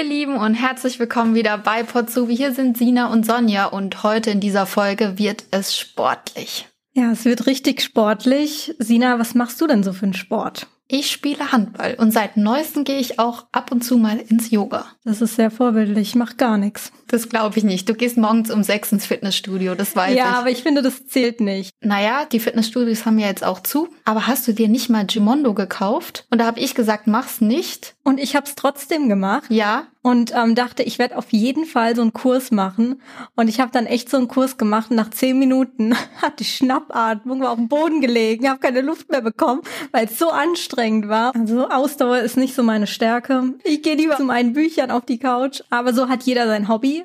Ihr 0.00 0.06
Lieben 0.06 0.38
und 0.38 0.54
herzlich 0.54 0.98
willkommen 0.98 1.34
wieder 1.34 1.58
bei 1.58 1.82
Potsubi. 1.82 2.34
Hier 2.34 2.54
sind 2.54 2.78
Sina 2.78 3.12
und 3.12 3.26
Sonja 3.26 3.66
und 3.66 4.02
heute 4.02 4.30
in 4.30 4.40
dieser 4.40 4.64
Folge 4.64 5.18
wird 5.18 5.44
es 5.50 5.76
sportlich. 5.76 6.66
Ja, 6.94 7.10
es 7.10 7.26
wird 7.26 7.46
richtig 7.46 7.82
sportlich. 7.82 8.74
Sina, 8.78 9.18
was 9.18 9.34
machst 9.34 9.60
du 9.60 9.66
denn 9.66 9.82
so 9.82 9.92
für 9.92 10.04
einen 10.04 10.14
Sport? 10.14 10.68
Ich 10.88 11.10
spiele 11.10 11.52
Handball 11.52 11.94
und 11.98 12.12
seit 12.12 12.36
neuestem 12.36 12.82
gehe 12.82 12.98
ich 12.98 13.20
auch 13.20 13.46
ab 13.52 13.70
und 13.70 13.84
zu 13.84 13.96
mal 13.96 14.18
ins 14.18 14.50
Yoga. 14.50 14.86
Das 15.04 15.20
ist 15.20 15.36
sehr 15.36 15.50
vorbildlich, 15.50 16.08
ich 16.08 16.14
mach 16.16 16.36
gar 16.36 16.56
nichts. 16.56 16.90
Das 17.06 17.28
glaube 17.28 17.58
ich 17.58 17.64
nicht. 17.64 17.88
Du 17.88 17.94
gehst 17.94 18.16
morgens 18.16 18.50
um 18.50 18.64
sechs 18.64 18.90
ins 18.90 19.06
Fitnessstudio, 19.06 19.76
das 19.76 19.94
weiß 19.94 20.16
ja, 20.16 20.24
ich. 20.24 20.30
Ja, 20.32 20.38
aber 20.38 20.50
ich 20.50 20.62
finde, 20.64 20.82
das 20.82 21.06
zählt 21.06 21.40
nicht. 21.40 21.72
Naja, 21.80 22.24
die 22.24 22.40
Fitnessstudios 22.40 23.06
haben 23.06 23.18
ja 23.20 23.28
jetzt 23.28 23.44
auch 23.44 23.60
zu. 23.60 23.88
Aber 24.04 24.26
hast 24.26 24.48
du 24.48 24.52
dir 24.52 24.66
nicht 24.66 24.88
mal 24.88 25.04
Gimondo 25.04 25.54
gekauft? 25.54 26.26
Und 26.30 26.38
da 26.38 26.46
habe 26.46 26.58
ich 26.58 26.74
gesagt, 26.74 27.06
mach's 27.06 27.40
nicht. 27.40 27.94
Und 28.02 28.18
ich 28.18 28.34
habe 28.34 28.46
es 28.46 28.54
trotzdem 28.54 29.08
gemacht. 29.08 29.50
Ja. 29.50 29.86
Und 30.02 30.32
ähm, 30.34 30.54
dachte, 30.54 30.82
ich 30.82 30.98
werde 30.98 31.18
auf 31.18 31.30
jeden 31.32 31.66
Fall 31.66 31.94
so 31.94 32.00
einen 32.00 32.14
Kurs 32.14 32.50
machen. 32.50 33.02
Und 33.36 33.48
ich 33.48 33.60
habe 33.60 33.70
dann 33.70 33.84
echt 33.84 34.08
so 34.08 34.16
einen 34.16 34.28
Kurs 34.28 34.56
gemacht. 34.56 34.90
Nach 34.90 35.10
zehn 35.10 35.38
Minuten 35.38 35.94
hat 36.22 36.40
die 36.40 36.44
Schnappatmung 36.44 37.42
war 37.42 37.50
auf 37.50 37.58
dem 37.58 37.68
Boden 37.68 38.00
gelegen, 38.00 38.48
habe 38.48 38.58
keine 38.58 38.80
Luft 38.80 39.10
mehr 39.10 39.20
bekommen, 39.20 39.60
weil 39.92 40.06
es 40.06 40.18
so 40.18 40.30
anstrengend 40.30 41.08
war. 41.08 41.34
Also 41.34 41.68
Ausdauer 41.68 42.20
ist 42.20 42.38
nicht 42.38 42.54
so 42.54 42.62
meine 42.62 42.86
Stärke. 42.86 43.54
Ich 43.64 43.82
gehe 43.82 43.96
lieber 43.96 44.16
zu 44.16 44.24
meinen 44.24 44.54
Büchern 44.54 44.90
auf 44.90 45.04
die 45.04 45.18
Couch. 45.18 45.60
Aber 45.68 45.92
so 45.92 46.08
hat 46.08 46.22
jeder 46.22 46.46
sein 46.46 46.68
Hobby. 46.68 47.04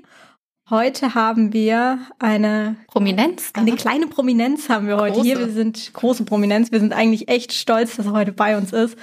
Heute 0.67 1.13
haben 1.13 1.53
wir 1.53 1.99
eine 2.17 2.75
Prominenz. 2.87 3.51
Eine 3.53 3.75
kleine 3.75 4.07
Prominenz 4.07 4.67
haben 4.67 4.87
wir 4.87 4.97
heute 4.97 5.17
große. 5.17 5.23
hier. 5.23 5.37
Wir 5.37 5.49
sind 5.49 5.93
große 5.93 6.25
Prominenz. 6.25 6.71
Wir 6.71 6.79
sind 6.79 6.91
eigentlich 6.91 7.27
echt 7.29 7.53
stolz, 7.53 7.97
dass 7.97 8.07
er 8.07 8.13
heute 8.13 8.31
bei 8.31 8.57
uns 8.57 8.73
ist. 8.73 8.97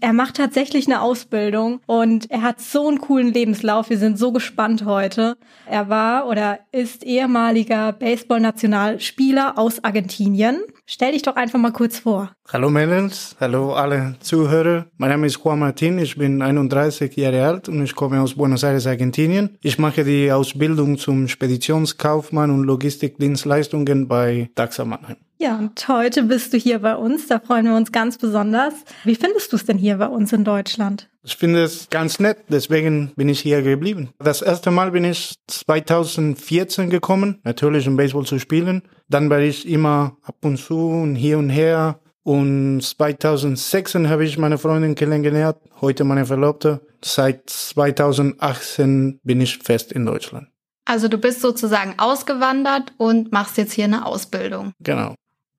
Er 0.00 0.12
macht 0.12 0.36
tatsächlich 0.36 0.86
eine 0.86 1.00
Ausbildung 1.00 1.80
und 1.86 2.30
er 2.30 2.42
hat 2.42 2.60
so 2.60 2.86
einen 2.86 3.00
coolen 3.00 3.32
Lebenslauf. 3.32 3.88
Wir 3.88 3.96
sind 3.96 4.18
so 4.18 4.30
gespannt 4.30 4.84
heute. 4.84 5.38
Er 5.64 5.88
war 5.88 6.28
oder 6.28 6.58
ist 6.70 7.02
ehemaliger 7.02 7.94
Baseball-Nationalspieler 7.94 9.56
aus 9.56 9.82
Argentinien. 9.82 10.60
Stell 10.88 11.12
dich 11.12 11.22
doch 11.22 11.34
einfach 11.34 11.58
mal 11.58 11.72
kurz 11.72 11.98
vor. 11.98 12.30
Hallo 12.48 12.70
Mädels, 12.70 13.34
hallo 13.40 13.74
alle 13.74 14.14
Zuhörer. 14.20 14.86
Mein 14.98 15.10
Name 15.10 15.26
ist 15.26 15.40
Juan 15.42 15.58
Martin, 15.58 15.98
ich 15.98 16.16
bin 16.16 16.40
31 16.40 17.16
Jahre 17.16 17.44
alt 17.44 17.68
und 17.68 17.82
ich 17.82 17.96
komme 17.96 18.20
aus 18.20 18.36
Buenos 18.36 18.62
Aires, 18.62 18.86
Argentinien. 18.86 19.58
Ich 19.62 19.80
mache 19.80 20.04
die 20.04 20.30
Ausbildung 20.30 20.96
zum 20.96 21.26
Speditionskaufmann 21.26 22.52
und 22.52 22.62
Logistikdienstleistungen 22.62 24.06
bei 24.06 24.48
Daxa 24.54 24.84
Mannheim. 24.84 25.16
Ja, 25.38 25.58
und 25.58 25.86
heute 25.88 26.22
bist 26.22 26.52
du 26.52 26.56
hier 26.56 26.78
bei 26.78 26.96
uns. 26.96 27.26
Da 27.26 27.40
freuen 27.40 27.66
wir 27.66 27.76
uns 27.76 27.92
ganz 27.92 28.16
besonders. 28.16 28.72
Wie 29.04 29.14
findest 29.14 29.52
du 29.52 29.56
es 29.56 29.66
denn 29.66 29.76
hier 29.76 29.98
bei 29.98 30.06
uns 30.06 30.32
in 30.32 30.44
Deutschland? 30.44 31.08
Ich 31.22 31.36
finde 31.36 31.62
es 31.64 31.90
ganz 31.90 32.20
nett, 32.20 32.38
deswegen 32.48 33.12
bin 33.16 33.28
ich 33.28 33.40
hier 33.40 33.60
geblieben. 33.60 34.10
Das 34.18 34.40
erste 34.42 34.70
Mal 34.70 34.92
bin 34.92 35.04
ich 35.04 35.34
2014 35.48 36.88
gekommen, 36.88 37.40
natürlich 37.42 37.86
um 37.86 37.96
Baseball 37.96 38.24
zu 38.24 38.38
spielen. 38.38 38.82
Dann 39.08 39.28
war 39.28 39.40
ich 39.40 39.68
immer 39.68 40.16
ab 40.22 40.36
und 40.42 40.56
zu 40.56 40.88
und 40.88 41.16
hier 41.16 41.38
und 41.38 41.50
her. 41.50 42.00
Und 42.22 42.80
2016 42.80 44.08
habe 44.08 44.24
ich 44.24 44.38
meine 44.38 44.56
Freundin 44.56 44.94
kennengelernt, 44.94 45.58
heute 45.80 46.04
meine 46.04 46.26
Verlobte. 46.26 46.80
Seit 47.04 47.50
2018 47.50 49.20
bin 49.22 49.40
ich 49.40 49.58
fest 49.58 49.92
in 49.92 50.06
Deutschland. 50.06 50.48
Also 50.86 51.08
du 51.08 51.18
bist 51.18 51.40
sozusagen 51.40 51.94
ausgewandert 51.98 52.94
und 52.96 53.32
machst 53.32 53.58
jetzt 53.58 53.72
hier 53.72 53.84
eine 53.84 54.06
Ausbildung. 54.06 54.72
Genau. 54.80 55.14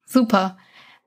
Super. 0.08 0.58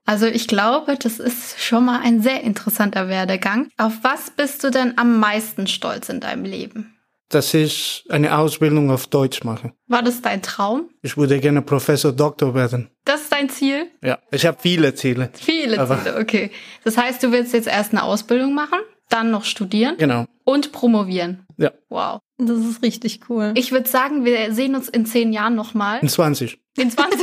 Also 0.05 0.25
ich 0.25 0.47
glaube, 0.47 0.97
das 0.97 1.19
ist 1.19 1.61
schon 1.61 1.85
mal 1.85 2.01
ein 2.01 2.21
sehr 2.21 2.43
interessanter 2.43 3.07
Werdegang. 3.07 3.69
Auf 3.77 3.93
was 4.01 4.31
bist 4.31 4.63
du 4.63 4.71
denn 4.71 4.97
am 4.97 5.19
meisten 5.19 5.67
stolz 5.67 6.09
in 6.09 6.19
deinem 6.19 6.45
Leben? 6.45 6.97
Dass 7.29 7.53
ich 7.53 8.03
eine 8.09 8.37
Ausbildung 8.37 8.91
auf 8.91 9.07
Deutsch 9.07 9.43
mache. 9.43 9.71
War 9.87 10.03
das 10.03 10.21
dein 10.21 10.41
Traum? 10.41 10.89
Ich 11.01 11.15
würde 11.15 11.39
gerne 11.39 11.61
Professor 11.61 12.11
Doktor 12.11 12.53
werden. 12.53 12.89
Das 13.05 13.21
ist 13.21 13.31
dein 13.31 13.49
Ziel? 13.49 13.87
Ja, 14.03 14.19
ich 14.31 14.45
habe 14.45 14.57
viele 14.59 14.93
Ziele. 14.95 15.29
Viele 15.33 15.77
Ziele, 15.87 16.17
okay. 16.19 16.51
Das 16.83 16.97
heißt, 16.97 17.23
du 17.23 17.31
willst 17.31 17.53
jetzt 17.53 17.67
erst 17.67 17.93
eine 17.93 18.03
Ausbildung 18.03 18.53
machen, 18.53 18.79
dann 19.07 19.31
noch 19.31 19.45
studieren? 19.45 19.95
Genau. 19.97 20.25
Und 20.43 20.73
promovieren? 20.73 21.45
Ja. 21.57 21.71
Wow. 21.89 22.21
Das 22.37 22.57
ist 22.57 22.81
richtig 22.81 23.21
cool. 23.29 23.53
Ich 23.55 23.71
würde 23.71 23.87
sagen, 23.87 24.25
wir 24.25 24.53
sehen 24.53 24.75
uns 24.75 24.89
in 24.89 25.05
zehn 25.05 25.31
Jahren 25.31 25.55
nochmal. 25.55 25.99
In 26.01 26.09
20. 26.09 26.59
In 26.77 26.89
20. 26.89 27.19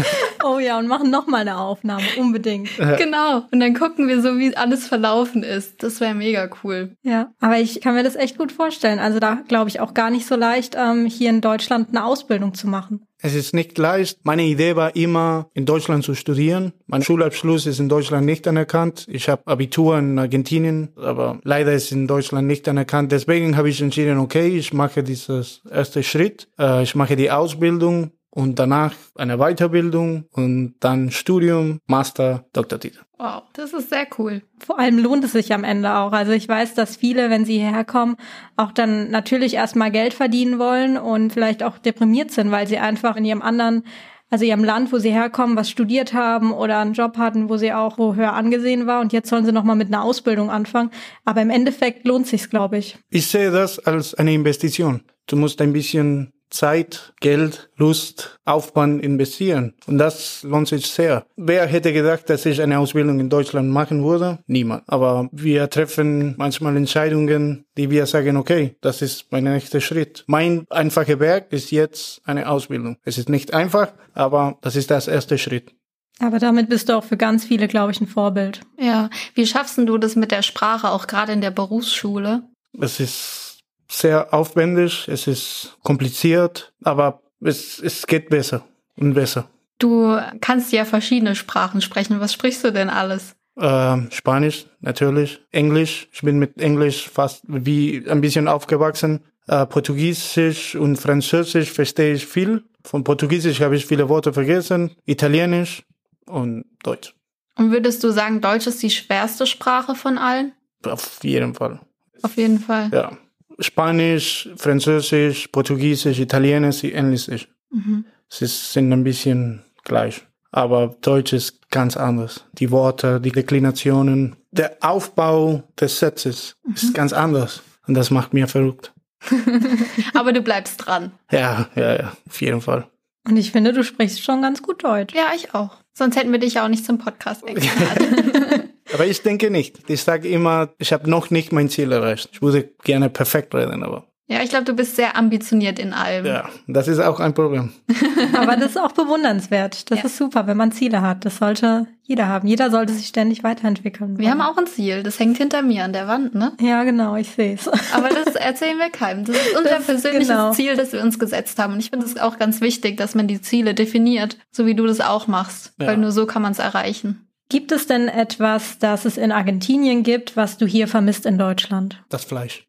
oh 0.44 0.58
ja, 0.58 0.78
und 0.78 0.88
machen 0.88 1.10
nochmal 1.10 1.42
eine 1.42 1.58
Aufnahme, 1.58 2.02
unbedingt. 2.18 2.70
Genau. 2.98 3.44
Und 3.52 3.60
dann 3.60 3.74
gucken 3.74 4.08
wir 4.08 4.22
so, 4.22 4.38
wie 4.38 4.56
alles 4.56 4.88
verlaufen 4.88 5.42
ist. 5.42 5.82
Das 5.82 6.00
wäre 6.00 6.14
mega 6.14 6.48
cool. 6.64 6.96
Ja, 7.02 7.32
aber 7.40 7.58
ich 7.58 7.80
kann 7.80 7.94
mir 7.94 8.02
das 8.02 8.16
echt 8.16 8.38
gut 8.38 8.52
vorstellen. 8.52 8.98
Also 8.98 9.20
da 9.20 9.42
glaube 9.46 9.68
ich 9.68 9.80
auch 9.80 9.94
gar 9.94 10.10
nicht 10.10 10.26
so 10.26 10.34
leicht, 10.34 10.76
ähm, 10.76 11.06
hier 11.06 11.30
in 11.30 11.40
Deutschland 11.40 11.90
eine 11.90 12.04
Ausbildung 12.04 12.54
zu 12.54 12.66
machen. 12.66 13.06
Es 13.22 13.34
ist 13.34 13.54
nicht 13.54 13.78
leicht. 13.78 14.18
Meine 14.24 14.44
Idee 14.44 14.76
war 14.76 14.94
immer, 14.94 15.48
in 15.54 15.64
Deutschland 15.64 16.04
zu 16.04 16.14
studieren. 16.14 16.72
Mein 16.86 17.02
Schulabschluss 17.02 17.66
ist 17.66 17.80
in 17.80 17.88
Deutschland 17.88 18.26
nicht 18.26 18.46
anerkannt. 18.46 19.06
Ich 19.08 19.28
habe 19.28 19.42
Abitur 19.46 19.98
in 19.98 20.18
Argentinien, 20.18 20.90
aber 20.96 21.40
leider 21.42 21.72
ist 21.72 21.92
in 21.92 22.06
Deutschland 22.06 22.46
nicht 22.46 22.68
anerkannt. 22.68 23.12
Deswegen 23.12 23.56
habe 23.56 23.65
ich 23.66 23.80
entschieden, 23.82 24.18
okay, 24.18 24.48
ich 24.48 24.72
mache 24.72 25.02
dieses 25.02 25.62
erste 25.70 26.02
Schritt. 26.02 26.48
Äh, 26.58 26.82
ich 26.82 26.94
mache 26.94 27.16
die 27.16 27.30
Ausbildung 27.30 28.12
und 28.30 28.58
danach 28.58 28.92
eine 29.14 29.38
Weiterbildung 29.38 30.26
und 30.32 30.74
dann 30.80 31.10
Studium, 31.10 31.80
Master, 31.86 32.44
Doktortitel. 32.52 33.00
Wow, 33.18 33.44
das 33.54 33.72
ist 33.72 33.88
sehr 33.88 34.06
cool. 34.18 34.42
Vor 34.58 34.78
allem 34.78 34.98
lohnt 34.98 35.24
es 35.24 35.32
sich 35.32 35.54
am 35.54 35.64
Ende 35.64 35.96
auch. 35.96 36.12
Also 36.12 36.32
ich 36.32 36.46
weiß, 36.46 36.74
dass 36.74 36.96
viele, 36.96 37.30
wenn 37.30 37.46
sie 37.46 37.58
hierher 37.58 37.86
kommen, 37.86 38.16
auch 38.56 38.72
dann 38.72 39.10
natürlich 39.10 39.54
erstmal 39.54 39.90
Geld 39.90 40.12
verdienen 40.12 40.58
wollen 40.58 40.98
und 40.98 41.32
vielleicht 41.32 41.62
auch 41.62 41.78
deprimiert 41.78 42.30
sind, 42.30 42.50
weil 42.50 42.66
sie 42.66 42.76
einfach 42.76 43.16
in 43.16 43.24
ihrem 43.24 43.40
anderen 43.40 43.84
also 44.30 44.44
ihrem 44.44 44.64
Land, 44.64 44.92
wo 44.92 44.98
sie 44.98 45.10
herkommen, 45.10 45.56
was 45.56 45.70
studiert 45.70 46.12
haben 46.12 46.52
oder 46.52 46.78
einen 46.78 46.94
Job 46.94 47.16
hatten, 47.16 47.48
wo 47.48 47.56
sie 47.56 47.72
auch 47.72 47.98
wo 47.98 48.14
höher 48.14 48.32
angesehen 48.32 48.86
war 48.86 49.00
und 49.00 49.12
jetzt 49.12 49.28
sollen 49.28 49.44
sie 49.44 49.52
nochmal 49.52 49.76
mit 49.76 49.88
einer 49.88 50.02
Ausbildung 50.02 50.50
anfangen. 50.50 50.90
Aber 51.24 51.42
im 51.42 51.50
Endeffekt 51.50 52.06
lohnt 52.06 52.26
sich's, 52.26 52.50
glaube 52.50 52.78
ich. 52.78 52.98
Ich 53.10 53.28
sehe 53.28 53.50
das 53.50 53.78
als 53.78 54.14
eine 54.14 54.32
Investition. 54.32 55.02
Du 55.26 55.36
musst 55.36 55.60
ein 55.60 55.72
bisschen 55.72 56.32
Zeit, 56.50 57.12
Geld, 57.20 57.70
Lust, 57.76 58.38
Aufwand 58.44 59.02
investieren. 59.02 59.74
Und 59.86 59.98
das 59.98 60.42
lohnt 60.42 60.68
sich 60.68 60.86
sehr. 60.86 61.26
Wer 61.36 61.66
hätte 61.66 61.92
gedacht, 61.92 62.30
dass 62.30 62.46
ich 62.46 62.62
eine 62.62 62.78
Ausbildung 62.78 63.20
in 63.20 63.28
Deutschland 63.28 63.70
machen 63.70 64.04
würde? 64.04 64.38
Niemand. 64.46 64.84
Aber 64.86 65.28
wir 65.32 65.68
treffen 65.70 66.34
manchmal 66.38 66.76
Entscheidungen, 66.76 67.64
die 67.76 67.90
wir 67.90 68.06
sagen, 68.06 68.36
okay, 68.36 68.76
das 68.80 69.02
ist 69.02 69.26
mein 69.30 69.44
nächster 69.44 69.80
Schritt. 69.80 70.24
Mein 70.26 70.64
einfacher 70.70 71.20
Werk 71.20 71.52
ist 71.52 71.70
jetzt 71.70 72.20
eine 72.24 72.48
Ausbildung. 72.48 72.96
Es 73.04 73.18
ist 73.18 73.28
nicht 73.28 73.54
einfach, 73.54 73.92
aber 74.14 74.58
das 74.62 74.76
ist 74.76 74.90
das 74.90 75.08
erste 75.08 75.38
Schritt. 75.38 75.74
Aber 76.18 76.38
damit 76.38 76.68
bist 76.68 76.88
du 76.88 76.96
auch 76.96 77.04
für 77.04 77.18
ganz 77.18 77.44
viele, 77.44 77.68
glaube 77.68 77.92
ich, 77.92 78.00
ein 78.00 78.06
Vorbild. 78.06 78.60
Ja. 78.78 79.10
Wie 79.34 79.46
schaffst 79.46 79.76
du 79.76 79.98
das 79.98 80.16
mit 80.16 80.30
der 80.30 80.42
Sprache, 80.42 80.90
auch 80.90 81.06
gerade 81.06 81.32
in 81.32 81.42
der 81.42 81.50
Berufsschule? 81.50 82.42
Es 82.80 83.00
ist 83.00 83.45
sehr 83.88 84.32
aufwendig, 84.34 85.08
es 85.08 85.26
ist 85.26 85.76
kompliziert, 85.82 86.72
aber 86.82 87.20
es, 87.40 87.78
es 87.78 88.06
geht 88.06 88.28
besser 88.28 88.64
und 88.96 89.14
besser. 89.14 89.48
Du 89.78 90.18
kannst 90.40 90.72
ja 90.72 90.84
verschiedene 90.84 91.34
Sprachen 91.34 91.80
sprechen. 91.80 92.20
Was 92.20 92.32
sprichst 92.32 92.64
du 92.64 92.72
denn 92.72 92.88
alles? 92.88 93.36
Ähm, 93.58 94.08
Spanisch 94.10 94.66
natürlich, 94.80 95.40
Englisch. 95.50 96.08
Ich 96.12 96.22
bin 96.22 96.38
mit 96.38 96.60
Englisch 96.60 97.08
fast 97.08 97.42
wie 97.46 98.04
ein 98.08 98.20
bisschen 98.20 98.48
aufgewachsen. 98.48 99.20
Äh, 99.48 99.66
Portugiesisch 99.66 100.74
und 100.74 100.96
Französisch 100.96 101.70
verstehe 101.72 102.14
ich 102.14 102.26
viel. 102.26 102.64
Von 102.84 103.04
Portugiesisch 103.04 103.60
habe 103.60 103.76
ich 103.76 103.86
viele 103.86 104.08
Worte 104.08 104.32
vergessen. 104.32 104.92
Italienisch 105.04 105.84
und 106.26 106.64
Deutsch. 106.82 107.14
Und 107.56 107.70
würdest 107.70 108.04
du 108.04 108.10
sagen, 108.10 108.40
Deutsch 108.40 108.66
ist 108.66 108.82
die 108.82 108.90
schwerste 108.90 109.46
Sprache 109.46 109.94
von 109.94 110.18
allen? 110.18 110.52
Auf 110.84 111.22
jeden 111.22 111.54
Fall. 111.54 111.80
Auf 112.22 112.36
jeden 112.36 112.58
Fall. 112.58 112.90
Ja. 112.92 113.16
Spanisch, 113.58 114.48
Französisch, 114.56 115.48
Portugiesisch, 115.48 116.18
Italienisch, 116.18 116.84
Englisch. 116.84 117.48
Mhm. 117.70 118.04
Sie 118.28 118.46
sind 118.46 118.92
ein 118.92 119.04
bisschen 119.04 119.62
gleich. 119.84 120.22
Aber 120.50 120.96
Deutsch 121.00 121.32
ist 121.32 121.70
ganz 121.70 121.96
anders. 121.96 122.44
Die 122.52 122.70
Worte, 122.70 123.20
die 123.20 123.32
Deklinationen, 123.32 124.36
der 124.50 124.76
Aufbau 124.80 125.62
des 125.78 125.98
Satzes 125.98 126.56
mhm. 126.64 126.74
ist 126.74 126.94
ganz 126.94 127.12
anders. 127.12 127.62
Und 127.86 127.94
das 127.94 128.10
macht 128.10 128.34
mir 128.34 128.48
verrückt. 128.48 128.92
Aber 130.14 130.32
du 130.32 130.42
bleibst 130.42 130.86
dran. 130.86 131.12
Ja, 131.30 131.68
ja, 131.74 131.94
ja, 131.94 132.12
auf 132.28 132.40
jeden 132.40 132.60
Fall. 132.60 132.86
Und 133.28 133.36
ich 133.36 133.50
finde, 133.50 133.72
du 133.72 133.82
sprichst 133.82 134.22
schon 134.22 134.42
ganz 134.42 134.62
gut 134.62 134.84
Deutsch. 134.84 135.14
Ja, 135.14 135.32
ich 135.34 135.54
auch. 135.54 135.76
Sonst 135.92 136.16
hätten 136.16 136.30
wir 136.30 136.38
dich 136.38 136.54
ja 136.54 136.64
auch 136.64 136.68
nicht 136.68 136.84
zum 136.84 136.98
Podcast 136.98 137.46
eingeladen. 137.46 138.62
aber 138.96 139.06
ich 139.06 139.22
denke 139.22 139.50
nicht. 139.50 139.78
Ich 139.88 140.02
sage 140.02 140.28
immer, 140.28 140.70
ich 140.78 140.92
habe 140.92 141.08
noch 141.08 141.30
nicht 141.30 141.52
mein 141.52 141.68
Ziel 141.68 141.92
erreicht. 141.92 142.30
Ich 142.32 142.42
würde 142.42 142.68
gerne 142.84 143.08
perfekt 143.10 143.54
reden, 143.54 143.82
aber 143.82 144.04
Ja, 144.28 144.42
ich 144.42 144.50
glaube, 144.50 144.64
du 144.64 144.74
bist 144.74 144.96
sehr 144.96 145.16
ambitioniert 145.16 145.78
in 145.78 145.92
allem. 145.92 146.26
Ja, 146.26 146.48
das 146.66 146.88
ist 146.88 146.98
auch 146.98 147.20
ein 147.20 147.32
Problem. 147.34 147.72
Aber 148.36 148.56
das 148.56 148.70
ist 148.70 148.76
auch 148.80 148.90
bewundernswert. 148.92 149.90
Das 149.90 150.00
Ja. 150.00 150.04
ist 150.06 150.16
super, 150.16 150.46
wenn 150.48 150.56
man 150.56 150.72
Ziele 150.72 151.00
hat. 151.00 151.24
Das 151.24 151.36
sollte 151.38 151.86
jeder 152.02 152.26
haben. 152.28 152.48
Jeder 152.48 152.70
sollte 152.70 152.92
sich 152.92 153.06
ständig 153.06 153.44
weiterentwickeln. 153.44 154.18
Wir 154.18 154.30
haben 154.30 154.40
auch 154.40 154.56
ein 154.56 154.66
Ziel, 154.66 155.02
das 155.04 155.18
hängt 155.20 155.38
hinter 155.38 155.62
mir 155.62 155.84
an 155.84 155.92
der 155.92 156.08
Wand, 156.08 156.34
ne? 156.34 156.52
Ja, 156.60 156.82
genau, 156.84 157.14
ich 157.16 157.30
sehe 157.30 157.54
es. 157.54 157.68
Aber 157.92 158.08
das 158.08 158.34
erzählen 158.34 158.78
wir 158.78 158.90
keinem. 158.90 159.24
Das 159.24 159.36
ist 159.36 159.56
unser 159.56 159.70
Das- 159.76 159.86
persönliches 159.86 160.28
genau. 160.28 160.50
Ziel, 160.52 160.76
das 160.76 160.92
wir 160.92 161.02
uns 161.02 161.18
gesetzt 161.18 161.58
haben. 161.60 161.74
Und 161.74 161.78
ich 161.80 161.90
finde 161.90 162.04
es 162.06 162.16
auch 162.18 162.38
ganz 162.38 162.60
wichtig, 162.60 162.96
dass 162.96 163.14
man 163.14 163.28
die 163.28 163.40
Ziele 163.40 163.74
definiert, 163.74 164.36
so 164.50 164.66
wie 164.66 164.74
du 164.74 164.86
das 164.86 165.00
auch 165.00 165.28
machst. 165.28 165.72
Ja. 165.78 165.86
Weil 165.86 165.98
nur 165.98 166.10
so 166.12 166.26
kann 166.26 166.42
man 166.42 166.52
es 166.52 166.58
erreichen. 166.58 167.25
Gibt 167.48 167.70
es 167.70 167.86
denn 167.86 168.08
etwas, 168.08 168.78
das 168.78 169.04
es 169.04 169.16
in 169.16 169.30
Argentinien 169.30 170.02
gibt, 170.02 170.36
was 170.36 170.58
du 170.58 170.66
hier 170.66 170.88
vermisst 170.88 171.26
in 171.26 171.38
Deutschland? 171.38 172.02
Das 172.08 172.24
Fleisch. 172.24 172.66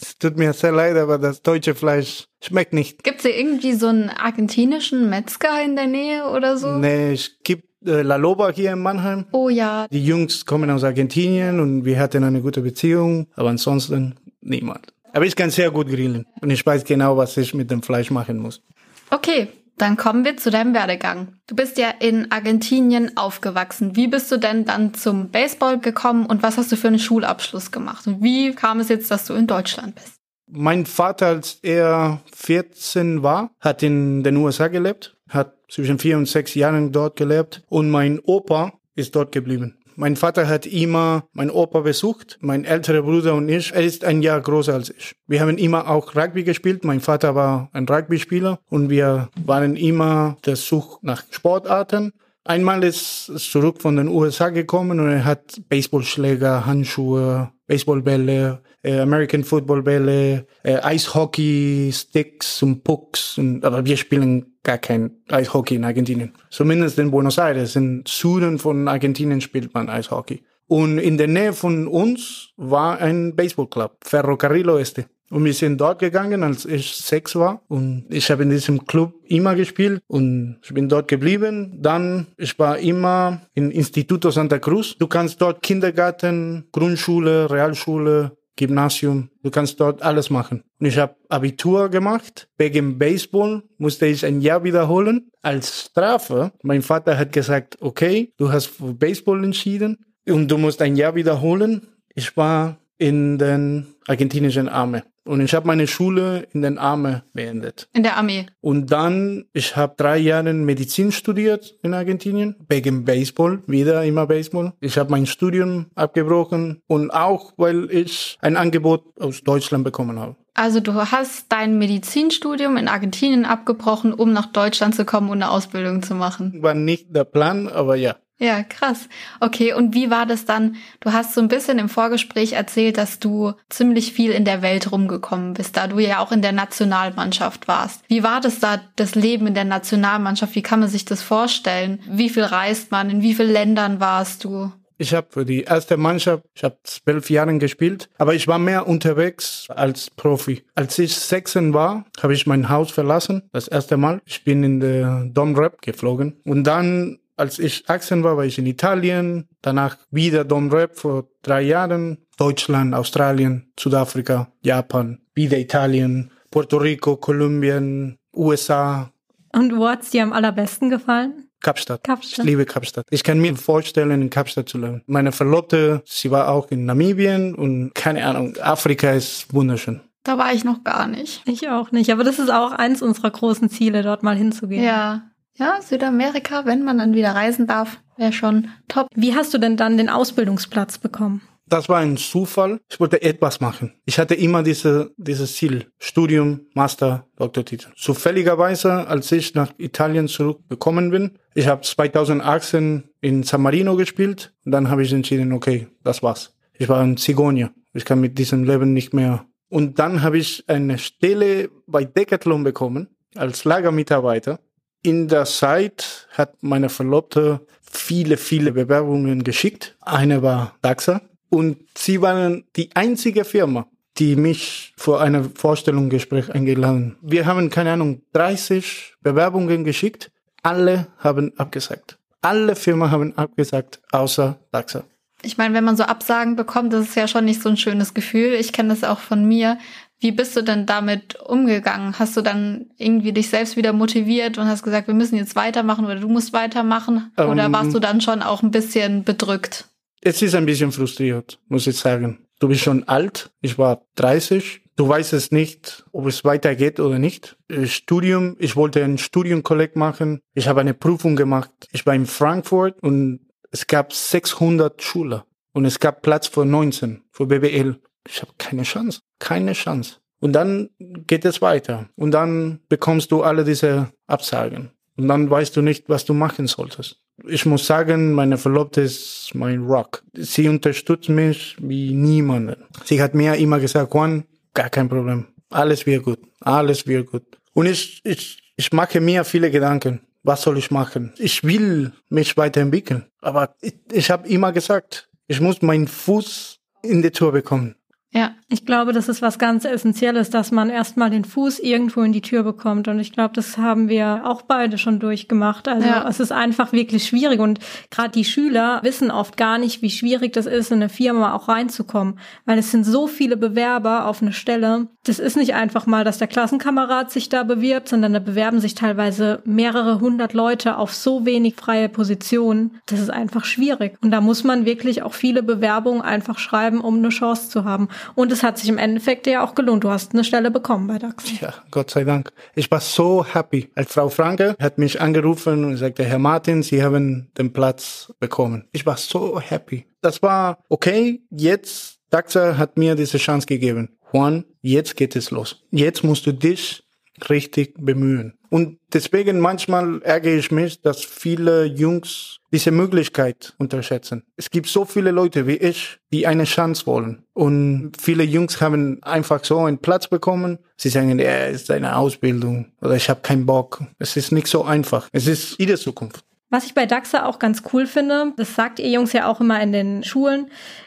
es 0.00 0.16
tut 0.18 0.36
mir 0.36 0.52
sehr 0.52 0.70
leid, 0.70 0.96
aber 0.96 1.18
das 1.18 1.42
deutsche 1.42 1.74
Fleisch 1.74 2.26
schmeckt 2.40 2.72
nicht. 2.72 3.02
Gibt 3.02 3.18
es 3.18 3.22
hier 3.26 3.36
irgendwie 3.36 3.72
so 3.72 3.88
einen 3.88 4.08
argentinischen 4.08 5.10
Metzger 5.10 5.62
in 5.64 5.74
der 5.74 5.88
Nähe 5.88 6.28
oder 6.30 6.56
so? 6.56 6.76
Nee, 6.78 7.14
es 7.14 7.32
gibt 7.42 7.64
äh, 7.84 8.02
La 8.02 8.16
Loba 8.16 8.50
hier 8.50 8.72
in 8.72 8.78
Mannheim. 8.78 9.26
Oh 9.32 9.48
ja, 9.48 9.88
Die 9.90 10.04
Jungs 10.04 10.46
kommen 10.46 10.70
aus 10.70 10.84
Argentinien 10.84 11.58
und 11.58 11.84
wir 11.84 11.98
hatten 11.98 12.22
eine 12.22 12.40
gute 12.40 12.60
Beziehung, 12.60 13.26
aber 13.34 13.48
ansonsten 13.50 14.14
niemand. 14.42 14.92
Aber 15.12 15.26
ich 15.26 15.34
kann 15.34 15.50
sehr 15.50 15.70
gut 15.72 15.88
grillen 15.88 16.24
und 16.40 16.50
ich 16.50 16.64
weiß 16.64 16.84
genau, 16.84 17.16
was 17.16 17.36
ich 17.36 17.52
mit 17.52 17.70
dem 17.70 17.82
Fleisch 17.82 18.10
machen 18.10 18.38
muss. 18.38 18.62
Okay, 19.10 19.48
dann 19.76 19.96
kommen 19.96 20.24
wir 20.24 20.36
zu 20.36 20.50
deinem 20.50 20.74
Werdegang. 20.74 21.36
Du 21.46 21.56
bist 21.56 21.78
ja 21.78 21.90
in 21.98 22.30
Argentinien 22.30 23.16
aufgewachsen. 23.16 23.96
Wie 23.96 24.06
bist 24.06 24.30
du 24.30 24.36
denn 24.36 24.64
dann 24.64 24.94
zum 24.94 25.30
Baseball 25.30 25.78
gekommen 25.78 26.26
und 26.26 26.42
was 26.42 26.58
hast 26.58 26.70
du 26.70 26.76
für 26.76 26.88
einen 26.88 26.98
Schulabschluss 26.98 27.70
gemacht? 27.70 28.06
Und 28.06 28.22
wie 28.22 28.54
kam 28.54 28.80
es 28.80 28.88
jetzt, 28.88 29.10
dass 29.10 29.26
du 29.26 29.34
in 29.34 29.46
Deutschland 29.46 29.94
bist? 29.96 30.14
Mein 30.46 30.86
Vater, 30.86 31.26
als 31.26 31.58
er 31.62 32.20
14 32.34 33.22
war, 33.22 33.50
hat 33.60 33.82
in 33.82 34.22
den 34.22 34.36
USA 34.36 34.68
gelebt, 34.68 35.16
hat 35.28 35.54
zwischen 35.68 35.98
vier 35.98 36.16
und 36.16 36.28
sechs 36.28 36.54
Jahren 36.54 36.92
dort 36.92 37.16
gelebt 37.16 37.62
und 37.68 37.90
mein 37.90 38.20
Opa 38.20 38.72
ist 38.94 39.16
dort 39.16 39.32
geblieben. 39.32 39.78
Mein 39.96 40.16
Vater 40.16 40.48
hat 40.48 40.66
immer 40.66 41.24
mein 41.32 41.50
Opa 41.50 41.80
besucht, 41.80 42.38
mein 42.40 42.64
älterer 42.64 43.02
Bruder 43.02 43.34
und 43.34 43.48
ich. 43.48 43.72
Er 43.72 43.82
ist 43.82 44.04
ein 44.04 44.22
Jahr 44.22 44.40
größer 44.40 44.74
als 44.74 44.90
ich. 44.90 45.14
Wir 45.26 45.40
haben 45.40 45.56
immer 45.56 45.88
auch 45.88 46.16
Rugby 46.16 46.42
gespielt. 46.42 46.84
Mein 46.84 47.00
Vater 47.00 47.34
war 47.34 47.68
ein 47.72 47.86
Rugby-Spieler 47.88 48.58
und 48.68 48.90
wir 48.90 49.28
waren 49.44 49.76
immer 49.76 50.36
der 50.44 50.56
Such 50.56 50.98
nach 51.02 51.22
Sportarten. 51.30 52.12
Einmal 52.44 52.84
ist 52.84 53.30
es 53.30 53.50
zurück 53.50 53.80
von 53.80 53.96
den 53.96 54.08
USA 54.08 54.50
gekommen 54.50 55.00
und 55.00 55.08
er 55.08 55.24
hat 55.24 55.62
Baseballschläger, 55.68 56.66
Handschuhe, 56.66 57.50
Baseballbälle, 57.66 58.62
äh, 58.82 59.00
American 59.00 59.44
Footballbälle, 59.44 60.46
äh, 60.62 60.76
Eishockey, 60.76 61.90
Sticks 61.92 62.62
und 62.62 62.84
Pucks. 62.84 63.38
Und, 63.38 63.64
aber 63.64 63.86
wir 63.86 63.96
spielen 63.96 64.53
gar 64.64 64.78
kein 64.78 65.12
Eishockey 65.28 65.76
in 65.76 65.84
Argentinien. 65.84 66.32
Zumindest 66.50 66.98
in 66.98 67.10
Buenos 67.10 67.38
Aires. 67.38 67.76
Im 67.76 68.02
Süden 68.06 68.58
von 68.58 68.88
Argentinien 68.88 69.40
spielt 69.40 69.72
man 69.74 69.88
Eishockey. 69.88 70.42
Und 70.66 70.98
in 70.98 71.18
der 71.18 71.28
Nähe 71.28 71.52
von 71.52 71.86
uns 71.86 72.48
war 72.56 72.98
ein 72.98 73.36
Baseballclub, 73.36 73.98
Ferrocarril 74.02 74.68
Oeste. 74.70 75.06
Und 75.30 75.44
wir 75.44 75.54
sind 75.54 75.80
dort 75.80 75.98
gegangen, 75.98 76.42
als 76.42 76.64
ich 76.64 76.94
sechs 76.94 77.34
war. 77.34 77.62
Und 77.68 78.04
ich 78.08 78.30
habe 78.30 78.42
in 78.42 78.50
diesem 78.50 78.86
Club 78.86 79.14
immer 79.26 79.54
gespielt 79.54 80.00
und 80.06 80.58
ich 80.62 80.72
bin 80.72 80.88
dort 80.88 81.08
geblieben. 81.08 81.78
Dann, 81.80 82.28
ich 82.36 82.58
war 82.58 82.78
immer 82.78 83.40
im 83.54 83.70
Instituto 83.70 84.30
Santa 84.30 84.58
Cruz. 84.58 84.96
Du 84.98 85.06
kannst 85.06 85.40
dort 85.40 85.62
Kindergarten, 85.62 86.68
Grundschule, 86.72 87.50
Realschule, 87.50 88.36
Gymnasium. 88.56 89.30
Du 89.42 89.50
kannst 89.50 89.80
dort 89.80 90.02
alles 90.02 90.30
machen. 90.30 90.62
Und 90.78 90.86
ich 90.86 90.98
habe 90.98 91.16
Abitur 91.28 91.88
gemacht. 91.88 92.48
Wegen 92.56 92.98
Baseball 92.98 93.62
musste 93.78 94.06
ich 94.06 94.24
ein 94.24 94.40
Jahr 94.40 94.64
wiederholen. 94.64 95.30
Als 95.42 95.82
Strafe, 95.82 96.52
mein 96.62 96.82
Vater 96.82 97.18
hat 97.18 97.32
gesagt, 97.32 97.78
okay, 97.80 98.32
du 98.36 98.52
hast 98.52 98.66
für 98.66 98.94
Baseball 98.94 99.42
entschieden 99.44 100.04
und 100.28 100.50
du 100.50 100.58
musst 100.58 100.82
ein 100.82 100.96
Jahr 100.96 101.14
wiederholen. 101.14 101.88
Ich 102.14 102.36
war 102.36 102.78
in 102.98 103.38
den 103.38 103.86
argentinischen 104.06 104.68
Arme. 104.68 105.02
Und 105.24 105.40
ich 105.40 105.54
habe 105.54 105.66
meine 105.66 105.86
Schule 105.86 106.46
in 106.52 106.62
den 106.62 106.78
Arme 106.78 107.24
beendet. 107.32 107.88
In 107.94 108.02
der 108.02 108.16
Armee. 108.16 108.46
Und 108.60 108.92
dann, 108.92 109.46
ich 109.52 109.76
habe 109.76 109.94
drei 109.96 110.18
Jahre 110.18 110.52
Medizin 110.52 111.12
studiert 111.12 111.76
in 111.82 111.94
Argentinien, 111.94 112.56
wegen 112.68 113.04
Baseball, 113.04 113.62
wieder 113.66 114.04
immer 114.04 114.26
Baseball. 114.26 114.74
Ich 114.80 114.98
habe 114.98 115.10
mein 115.10 115.26
Studium 115.26 115.86
abgebrochen 115.94 116.82
und 116.86 117.10
auch, 117.10 117.52
weil 117.56 117.90
ich 117.90 118.38
ein 118.40 118.56
Angebot 118.56 119.04
aus 119.18 119.42
Deutschland 119.42 119.84
bekommen 119.84 120.18
habe. 120.18 120.36
Also 120.56 120.78
du 120.78 120.94
hast 120.94 121.46
dein 121.48 121.78
Medizinstudium 121.78 122.76
in 122.76 122.86
Argentinien 122.86 123.44
abgebrochen, 123.44 124.12
um 124.12 124.32
nach 124.32 124.46
Deutschland 124.46 124.94
zu 124.94 125.04
kommen 125.04 125.28
und 125.28 125.42
eine 125.42 125.50
Ausbildung 125.50 126.02
zu 126.02 126.14
machen. 126.14 126.62
War 126.62 126.74
nicht 126.74 127.14
der 127.14 127.24
Plan, 127.24 127.66
aber 127.66 127.96
ja. 127.96 128.14
Ja, 128.38 128.64
krass. 128.64 129.08
Okay, 129.40 129.72
und 129.72 129.94
wie 129.94 130.10
war 130.10 130.26
das 130.26 130.44
dann? 130.44 130.76
Du 131.00 131.12
hast 131.12 131.34
so 131.34 131.40
ein 131.40 131.48
bisschen 131.48 131.78
im 131.78 131.88
Vorgespräch 131.88 132.54
erzählt, 132.54 132.98
dass 132.98 133.20
du 133.20 133.52
ziemlich 133.68 134.12
viel 134.12 134.32
in 134.32 134.44
der 134.44 134.60
Welt 134.60 134.90
rumgekommen 134.90 135.54
bist, 135.54 135.76
da 135.76 135.86
du 135.86 136.00
ja 136.00 136.18
auch 136.18 136.32
in 136.32 136.42
der 136.42 136.52
Nationalmannschaft 136.52 137.68
warst. 137.68 138.02
Wie 138.08 138.24
war 138.24 138.40
das 138.40 138.58
da, 138.58 138.80
das 138.96 139.14
Leben 139.14 139.46
in 139.46 139.54
der 139.54 139.64
Nationalmannschaft? 139.64 140.56
Wie 140.56 140.62
kann 140.62 140.80
man 140.80 140.88
sich 140.88 141.04
das 141.04 141.22
vorstellen? 141.22 142.00
Wie 142.08 142.28
viel 142.28 142.44
reist 142.44 142.90
man? 142.90 143.08
In 143.08 143.22
wie 143.22 143.34
vielen 143.34 143.52
Ländern 143.52 144.00
warst 144.00 144.42
du? 144.42 144.72
Ich 144.96 145.12
habe 145.12 145.26
für 145.30 145.44
die 145.44 145.62
erste 145.62 145.96
Mannschaft, 145.96 146.44
ich 146.54 146.62
habe 146.62 146.78
zwölf 146.84 147.28
Jahre 147.28 147.58
gespielt, 147.58 148.08
aber 148.16 148.34
ich 148.34 148.46
war 148.46 148.60
mehr 148.60 148.86
unterwegs 148.86 149.66
als 149.68 150.08
Profi. 150.10 150.62
Als 150.76 150.98
ich 151.00 151.16
16 151.16 151.74
war, 151.74 152.04
habe 152.22 152.32
ich 152.32 152.46
mein 152.46 152.68
Haus 152.68 152.92
verlassen, 152.92 153.42
das 153.52 153.66
erste 153.66 153.96
Mal. 153.96 154.22
Ich 154.24 154.44
bin 154.44 154.62
in 154.62 154.78
der 154.78 155.24
Domrep 155.24 155.82
geflogen 155.82 156.36
und 156.44 156.64
dann, 156.64 157.18
als 157.36 157.58
ich 157.58 157.88
18 157.88 158.22
war, 158.24 158.36
war 158.36 158.44
ich 158.44 158.58
in 158.58 158.66
Italien, 158.66 159.48
danach 159.62 159.96
wieder 160.10 160.44
Domrep 160.44 160.96
vor 160.96 161.28
drei 161.42 161.62
Jahren, 161.62 162.18
Deutschland, 162.36 162.94
Australien, 162.94 163.72
Südafrika, 163.78 164.52
Japan, 164.62 165.20
wieder 165.34 165.58
Italien, 165.58 166.30
Puerto 166.50 166.76
Rico, 166.76 167.16
Kolumbien, 167.16 168.18
USA, 168.34 169.10
Und 169.52 169.76
wo 169.76 169.88
hat's 169.88 170.10
dir 170.10 170.22
am 170.22 170.32
allerbesten 170.32 170.90
gefallen? 170.90 171.48
Kapstadt. 171.60 172.04
Kapstadt. 172.04 172.44
Ich 172.44 172.44
liebe 172.44 172.66
Kapstadt. 172.66 173.06
Ich 173.10 173.24
kann 173.24 173.38
mir 173.38 173.56
vorstellen, 173.56 174.20
in 174.22 174.30
Kapstadt 174.30 174.68
zu 174.68 174.78
leben. 174.78 175.02
Meine 175.06 175.32
Verlobte, 175.32 176.02
sie 176.04 176.30
war 176.30 176.48
auch 176.48 176.70
in 176.70 176.84
Namibien 176.84 177.54
und 177.54 177.94
keine 177.94 178.26
Ahnung, 178.26 178.56
Afrika 178.60 179.12
ist 179.12 179.52
wunderschön. 179.54 180.00
Da 180.24 180.38
war 180.38 180.52
ich 180.52 180.64
noch 180.64 180.84
gar 180.84 181.06
nicht. 181.06 181.42
Ich 181.46 181.68
auch 181.68 181.90
nicht, 181.90 182.10
aber 182.10 182.24
das 182.24 182.38
ist 182.38 182.50
auch 182.50 182.72
eins 182.72 183.02
unserer 183.02 183.30
großen 183.30 183.70
Ziele, 183.70 184.02
dort 184.02 184.22
mal 184.22 184.36
hinzugehen. 184.36 184.84
Ja. 184.84 185.22
Ja, 185.56 185.80
Südamerika, 185.80 186.66
wenn 186.66 186.82
man 186.82 186.98
dann 186.98 187.14
wieder 187.14 187.34
reisen 187.34 187.66
darf, 187.66 188.00
wäre 188.16 188.32
schon 188.32 188.68
top. 188.88 189.06
Wie 189.14 189.34
hast 189.34 189.54
du 189.54 189.58
denn 189.58 189.76
dann 189.76 189.96
den 189.96 190.08
Ausbildungsplatz 190.08 190.98
bekommen? 190.98 191.42
Das 191.66 191.88
war 191.88 191.98
ein 191.98 192.16
Zufall. 192.16 192.80
Ich 192.90 193.00
wollte 193.00 193.22
etwas 193.22 193.60
machen. 193.60 193.94
Ich 194.04 194.18
hatte 194.18 194.34
immer 194.34 194.62
diese, 194.62 195.12
dieses 195.16 195.56
Ziel. 195.56 195.86
Studium, 195.98 196.66
Master, 196.74 197.26
Doktortitel. 197.36 197.88
Zufälligerweise, 197.96 199.06
als 199.06 199.32
ich 199.32 199.54
nach 199.54 199.72
Italien 199.78 200.28
zurückgekommen 200.28 201.10
bin, 201.10 201.38
ich 201.54 201.68
habe 201.68 201.82
2018 201.82 203.04
in 203.20 203.44
San 203.44 203.62
Marino 203.62 203.96
gespielt 203.96 204.52
und 204.64 204.72
dann 204.72 204.90
habe 204.90 205.04
ich 205.04 205.12
entschieden, 205.12 205.52
okay, 205.52 205.86
das 206.02 206.22
war's. 206.22 206.54
Ich 206.76 206.88
war 206.88 207.00
ein 207.00 207.16
Zigeuner. 207.16 207.70
Ich 207.94 208.04
kann 208.04 208.20
mit 208.20 208.38
diesem 208.38 208.64
Leben 208.64 208.92
nicht 208.92 209.14
mehr. 209.14 209.46
Und 209.68 209.98
dann 209.98 210.22
habe 210.22 210.38
ich 210.38 210.64
eine 210.68 210.98
Stelle 210.98 211.70
bei 211.86 212.04
Decathlon 212.04 212.64
bekommen 212.64 213.08
als 213.36 213.64
Lagermitarbeiter. 213.64 214.58
In 215.04 215.28
der 215.28 215.44
Zeit 215.44 216.26
hat 216.32 216.62
meine 216.62 216.88
Verlobte 216.88 217.60
viele, 217.82 218.38
viele 218.38 218.72
Bewerbungen 218.72 219.44
geschickt. 219.44 219.96
Eine 220.00 220.42
war 220.42 220.76
DAXA. 220.80 221.20
Und 221.50 221.76
sie 221.94 222.22
waren 222.22 222.64
die 222.74 222.88
einzige 222.94 223.44
Firma, 223.44 223.86
die 224.16 224.34
mich 224.34 224.94
vor 224.96 225.20
einem 225.20 225.54
Vorstellungsgespräch 225.54 226.54
eingeladen. 226.54 227.18
Wir 227.20 227.44
haben, 227.44 227.68
keine 227.68 227.92
Ahnung, 227.92 228.22
30 228.32 229.16
Bewerbungen 229.20 229.84
geschickt. 229.84 230.30
Alle 230.62 231.08
haben 231.18 231.52
abgesagt. 231.58 232.18
Alle 232.40 232.74
Firmen 232.74 233.10
haben 233.10 233.36
abgesagt, 233.36 234.00
außer 234.10 234.58
DAXA. 234.72 235.04
Ich 235.42 235.58
meine, 235.58 235.74
wenn 235.74 235.84
man 235.84 235.98
so 235.98 236.04
Absagen 236.04 236.56
bekommt, 236.56 236.94
das 236.94 237.08
ist 237.08 237.16
ja 237.16 237.28
schon 237.28 237.44
nicht 237.44 237.60
so 237.60 237.68
ein 237.68 237.76
schönes 237.76 238.14
Gefühl. 238.14 238.54
Ich 238.54 238.72
kenne 238.72 238.88
das 238.88 239.04
auch 239.04 239.18
von 239.18 239.44
mir. 239.44 239.76
Wie 240.24 240.32
bist 240.32 240.56
du 240.56 240.62
denn 240.62 240.86
damit 240.86 241.38
umgegangen? 241.38 242.18
Hast 242.18 242.34
du 242.34 242.40
dann 242.40 242.86
irgendwie 242.96 243.34
dich 243.34 243.50
selbst 243.50 243.76
wieder 243.76 243.92
motiviert 243.92 244.56
und 244.56 244.64
hast 244.66 244.82
gesagt, 244.82 245.06
wir 245.06 245.12
müssen 245.12 245.36
jetzt 245.36 245.54
weitermachen 245.54 246.06
oder 246.06 246.14
du 246.16 246.28
musst 246.28 246.54
weitermachen? 246.54 247.30
Oder 247.36 247.66
Ähm. 247.66 247.72
warst 247.74 247.92
du 247.92 247.98
dann 247.98 248.22
schon 248.22 248.40
auch 248.40 248.62
ein 248.62 248.70
bisschen 248.70 249.24
bedrückt? 249.24 249.84
Es 250.22 250.40
ist 250.40 250.54
ein 250.54 250.64
bisschen 250.64 250.92
frustriert, 250.92 251.60
muss 251.68 251.86
ich 251.86 251.98
sagen. 251.98 252.38
Du 252.58 252.68
bist 252.68 252.80
schon 252.80 253.06
alt. 253.06 253.50
Ich 253.60 253.76
war 253.76 254.06
30. 254.14 254.80
Du 254.96 255.06
weißt 255.06 255.34
es 255.34 255.50
nicht, 255.52 256.06
ob 256.12 256.26
es 256.26 256.42
weitergeht 256.42 257.00
oder 257.00 257.18
nicht. 257.18 257.58
Äh, 257.68 257.84
Studium. 257.84 258.56
Ich 258.58 258.76
wollte 258.76 259.04
ein 259.04 259.18
Studienkolleg 259.18 259.94
machen. 259.94 260.40
Ich 260.54 260.68
habe 260.68 260.80
eine 260.80 260.94
Prüfung 260.94 261.36
gemacht. 261.36 261.68
Ich 261.92 262.06
war 262.06 262.14
in 262.14 262.24
Frankfurt 262.24 262.98
und 263.02 263.40
es 263.72 263.86
gab 263.86 264.14
600 264.14 265.02
Schüler 265.02 265.44
und 265.74 265.84
es 265.84 266.00
gab 266.00 266.22
Platz 266.22 266.46
für 266.46 266.64
19 266.64 267.20
für 267.30 267.44
BWL. 267.44 268.00
Ich 268.28 268.40
habe 268.42 268.52
keine 268.58 268.82
Chance. 268.82 269.20
keine 269.38 269.72
Chance. 269.72 270.16
Und 270.40 270.52
dann 270.52 270.90
geht 270.98 271.44
es 271.44 271.62
weiter. 271.62 272.08
Und 272.16 272.32
dann 272.32 272.80
bekommst 272.88 273.32
du 273.32 273.42
alle 273.42 273.64
diese 273.64 274.10
Absagen. 274.26 274.90
Und 275.16 275.28
dann 275.28 275.48
weißt 275.48 275.76
du 275.76 275.82
nicht, 275.82 276.08
was 276.08 276.24
du 276.24 276.34
machen 276.34 276.66
solltest. 276.66 277.20
Ich 277.46 277.66
muss 277.66 277.86
sagen, 277.86 278.32
meine 278.32 278.58
Verlobte 278.58 279.00
ist 279.00 279.50
mein 279.54 279.84
Rock. 279.84 280.22
Sie 280.34 280.68
unterstützt 280.68 281.28
mich 281.28 281.76
wie 281.80 282.12
niemanden. 282.12 282.76
Sie 283.04 283.22
hat 283.22 283.34
mir 283.34 283.54
immer 283.56 283.80
gesagt, 283.80 284.12
Juan, 284.14 284.44
gar 284.72 284.90
kein 284.90 285.08
Problem. 285.08 285.46
Alles 285.70 286.06
wird 286.06 286.24
gut. 286.24 286.38
Alles 286.60 287.06
wird 287.06 287.30
gut. 287.30 287.44
Und 287.72 287.86
ich, 287.86 288.20
ich, 288.24 288.72
ich 288.76 288.92
mache 288.92 289.20
mir 289.20 289.44
viele 289.44 289.70
Gedanken. 289.70 290.20
Was 290.42 290.62
soll 290.62 290.78
ich 290.78 290.90
machen? 290.90 291.32
Ich 291.38 291.64
will 291.64 292.12
mich 292.28 292.56
weiterentwickeln. 292.56 293.24
Aber 293.40 293.74
ich, 293.80 293.94
ich 294.12 294.30
habe 294.30 294.48
immer 294.48 294.72
gesagt, 294.72 295.28
ich 295.46 295.60
muss 295.60 295.82
meinen 295.82 296.06
Fuß 296.06 296.78
in 297.02 297.22
die 297.22 297.30
Tür 297.30 297.52
bekommen. 297.52 297.96
Ja, 298.36 298.50
ich 298.68 298.84
glaube, 298.84 299.12
das 299.12 299.28
ist 299.28 299.42
was 299.42 299.60
ganz 299.60 299.84
Essentielles, 299.84 300.50
dass 300.50 300.72
man 300.72 300.90
erstmal 300.90 301.30
den 301.30 301.44
Fuß 301.44 301.78
irgendwo 301.78 302.22
in 302.22 302.32
die 302.32 302.40
Tür 302.40 302.64
bekommt. 302.64 303.06
Und 303.06 303.20
ich 303.20 303.32
glaube, 303.32 303.54
das 303.54 303.78
haben 303.78 304.08
wir 304.08 304.40
auch 304.44 304.62
beide 304.62 304.98
schon 304.98 305.20
durchgemacht. 305.20 305.86
Also 305.86 306.08
ja. 306.08 306.28
es 306.28 306.40
ist 306.40 306.50
einfach 306.50 306.92
wirklich 306.92 307.28
schwierig. 307.28 307.60
Und 307.60 307.78
gerade 308.10 308.30
die 308.30 308.44
Schüler 308.44 308.98
wissen 309.04 309.30
oft 309.30 309.56
gar 309.56 309.78
nicht, 309.78 310.02
wie 310.02 310.10
schwierig 310.10 310.52
das 310.52 310.66
ist, 310.66 310.90
in 310.90 310.96
eine 310.96 311.08
Firma 311.08 311.54
auch 311.54 311.68
reinzukommen. 311.68 312.40
Weil 312.64 312.78
es 312.78 312.90
sind 312.90 313.04
so 313.04 313.28
viele 313.28 313.56
Bewerber 313.56 314.26
auf 314.26 314.42
eine 314.42 314.52
Stelle. 314.52 315.06
Das 315.22 315.38
ist 315.38 315.56
nicht 315.56 315.74
einfach 315.74 316.06
mal, 316.06 316.24
dass 316.24 316.38
der 316.38 316.48
Klassenkamerad 316.48 317.30
sich 317.30 317.48
da 317.48 317.62
bewirbt, 317.62 318.08
sondern 318.08 318.32
da 318.32 318.40
bewerben 318.40 318.80
sich 318.80 318.96
teilweise 318.96 319.62
mehrere 319.64 320.18
hundert 320.18 320.54
Leute 320.54 320.98
auf 320.98 321.14
so 321.14 321.46
wenig 321.46 321.76
freie 321.76 322.08
Positionen. 322.08 322.98
Das 323.06 323.20
ist 323.20 323.30
einfach 323.30 323.64
schwierig. 323.64 324.18
Und 324.22 324.32
da 324.32 324.40
muss 324.40 324.64
man 324.64 324.86
wirklich 324.86 325.22
auch 325.22 325.34
viele 325.34 325.62
Bewerbungen 325.62 326.20
einfach 326.20 326.58
schreiben, 326.58 327.00
um 327.00 327.18
eine 327.18 327.28
Chance 327.28 327.70
zu 327.70 327.84
haben. 327.84 328.08
Und 328.34 328.52
es 328.52 328.62
hat 328.62 328.78
sich 328.78 328.88
im 328.88 328.98
Endeffekt 328.98 329.46
ja 329.46 329.64
auch 329.64 329.74
gelohnt. 329.74 330.04
Du 330.04 330.10
hast 330.10 330.32
eine 330.32 330.44
Stelle 330.44 330.70
bekommen 330.70 331.06
bei 331.06 331.18
DAX. 331.18 331.60
Ja, 331.60 331.74
Gott 331.90 332.10
sei 332.10 332.24
Dank. 332.24 332.52
Ich 332.74 332.90
war 332.90 333.00
so 333.00 333.44
happy. 333.44 333.90
Als 333.94 334.12
Frau 334.12 334.28
Franke 334.28 334.76
hat 334.80 334.98
mich 334.98 335.20
angerufen 335.20 335.84
und 335.84 335.96
sagte, 335.96 336.24
Herr 336.24 336.38
Martin, 336.38 336.82
Sie 336.82 337.02
haben 337.02 337.50
den 337.58 337.72
Platz 337.72 338.32
bekommen. 338.40 338.88
Ich 338.92 339.06
war 339.06 339.16
so 339.16 339.60
happy. 339.60 340.06
Das 340.20 340.42
war 340.42 340.78
okay. 340.88 341.42
Jetzt, 341.50 342.18
DAXA 342.30 342.76
hat 342.78 342.96
mir 342.96 343.14
diese 343.14 343.38
Chance 343.38 343.66
gegeben. 343.66 344.16
Juan, 344.32 344.64
jetzt 344.82 345.16
geht 345.16 345.36
es 345.36 345.50
los. 345.50 345.84
Jetzt 345.90 346.24
musst 346.24 346.46
du 346.46 346.52
dich 346.52 347.04
richtig 347.48 347.94
bemühen. 347.98 348.54
Und 348.74 348.98
deswegen 349.12 349.60
manchmal 349.60 350.20
ärgere 350.22 350.56
ich 350.56 350.72
mich, 350.72 351.00
dass 351.00 351.24
viele 351.24 351.84
Jungs 351.84 352.58
diese 352.72 352.90
Möglichkeit 352.90 353.72
unterschätzen. 353.78 354.42
Es 354.56 354.68
gibt 354.68 354.88
so 354.88 355.04
viele 355.04 355.30
Leute 355.30 355.68
wie 355.68 355.76
ich, 355.76 356.18
die 356.32 356.48
eine 356.48 356.64
Chance 356.64 357.06
wollen. 357.06 357.44
Und 357.52 358.14
viele 358.20 358.42
Jungs 358.42 358.80
haben 358.80 359.22
einfach 359.22 359.62
so 359.62 359.78
einen 359.78 359.98
Platz 359.98 360.26
bekommen. 360.26 360.80
Sie 360.96 361.08
sagen, 361.08 361.38
er 361.38 361.68
ist 361.68 361.88
eine 361.92 362.16
Ausbildung 362.16 362.86
oder 363.00 363.14
ich 363.14 363.30
habe 363.30 363.42
keinen 363.42 363.64
Bock. 363.64 364.02
Es 364.18 364.36
ist 364.36 364.50
nicht 364.50 364.66
so 364.66 364.82
einfach. 364.82 365.28
Es 365.30 365.46
ist 365.46 365.78
ihre 365.78 365.96
Zukunft. 365.96 366.44
Was 366.70 366.86
ich 366.86 366.94
bei 366.94 367.06
DAXA 367.06 367.46
auch 367.46 367.58
ganz 367.58 367.82
cool 367.92 368.06
finde, 368.06 368.52
das 368.56 368.74
sagt 368.74 368.98
ihr 368.98 369.10
Jungs 369.10 369.32
ja 369.32 369.46
auch 369.46 369.60
immer 369.60 369.80
in 369.80 369.92
den 369.92 370.24
Schulen, 370.24 370.66